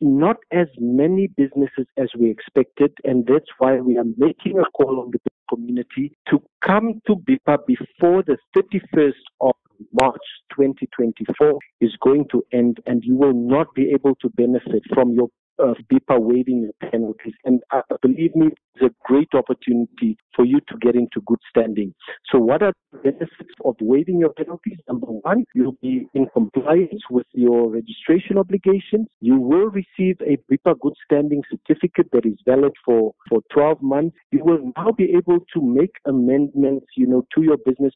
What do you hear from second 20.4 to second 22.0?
you to get into good standing.